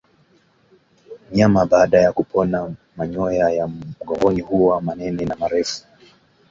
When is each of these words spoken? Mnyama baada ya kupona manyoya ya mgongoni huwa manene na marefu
Mnyama 1.31 1.65
baada 1.65 1.99
ya 2.01 2.11
kupona 2.11 2.73
manyoya 2.97 3.49
ya 3.49 3.67
mgongoni 3.67 4.41
huwa 4.41 4.81
manene 4.81 5.25
na 5.25 5.35
marefu 5.35 5.81